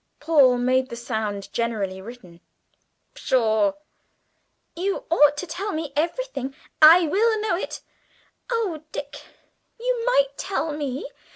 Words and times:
Paul 0.19 0.57
made 0.57 0.89
the 0.89 0.95
sound 0.95 1.53
generally 1.53 2.01
written 2.01 2.41
"Pshaw!" 3.13 3.73
"You 4.75 5.03
ought 5.11 5.37
to 5.37 5.45
tell 5.45 5.73
me 5.73 5.93
everything. 5.95 6.55
I 6.81 7.05
will 7.05 7.39
know 7.39 7.55
it. 7.55 7.81
Oh, 8.49 8.81
Dick, 8.91 9.21
you 9.79 10.03
might 10.07 10.35
tell 10.37 10.71
me! 10.75 11.07